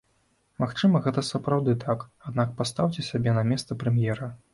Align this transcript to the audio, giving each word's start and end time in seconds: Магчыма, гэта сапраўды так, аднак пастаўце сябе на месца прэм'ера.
Магчыма, 0.61 1.01
гэта 1.07 1.23
сапраўды 1.27 1.75
так, 1.83 2.05
аднак 2.31 2.55
пастаўце 2.63 3.05
сябе 3.11 3.37
на 3.37 3.43
месца 3.51 3.79
прэм'ера. 3.85 4.31